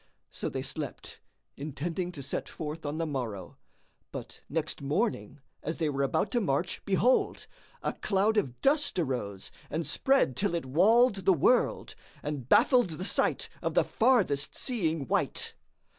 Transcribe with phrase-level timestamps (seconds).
[0.31, 1.19] So they slept,
[1.55, 3.57] intending to set forth on the morrow;
[4.11, 7.45] but, next morning, as they were about to march, behold,
[7.83, 11.93] a cloud of dust arose and spread till it walled the world
[12.23, 15.53] and baffled the sight of the farthest seeing wight.